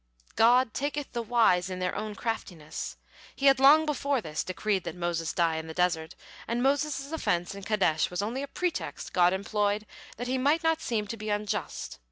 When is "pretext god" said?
8.47-9.31